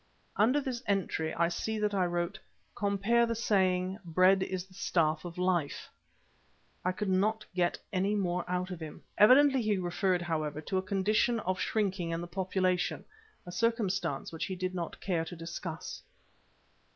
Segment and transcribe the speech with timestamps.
[0.35, 2.39] Under this entry I see that I wrote
[2.73, 5.89] "Compare the saying, 'Bread is the staff of life.'"
[6.83, 9.03] I could not get any more out of him.
[9.19, 13.05] Evidently he referred, however, to a condition of shrinking in the population,
[13.45, 16.01] a circumstance which he did not care to discuss.